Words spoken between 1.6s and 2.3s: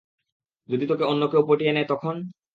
নেয় তখন?